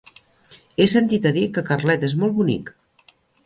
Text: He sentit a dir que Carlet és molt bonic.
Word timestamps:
He 0.77 0.87
sentit 0.93 1.29
a 1.31 1.33
dir 1.37 1.45
que 1.59 1.65
Carlet 1.69 2.09
és 2.11 2.19
molt 2.23 2.39
bonic. 2.41 2.77